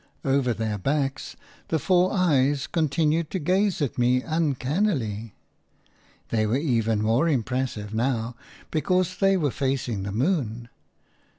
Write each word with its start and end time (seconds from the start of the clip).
Over 0.25 0.51
their 0.55 0.79
backs 0.79 1.35
the 1.67 1.77
four 1.77 2.11
eyes 2.11 2.65
continued 2.65 3.29
to 3.29 3.37
gaze 3.37 3.83
at 3.83 3.99
me 3.99 4.23
uncannily. 4.23 5.35
They 6.29 6.47
were 6.47 6.57
even 6.57 7.03
more 7.03 7.29
impressive 7.29 7.93
now, 7.93 8.35
because 8.71 9.17
they 9.17 9.37
were 9.37 9.51
facing 9.51 10.01
the 10.01 10.11
moon. 10.11 10.69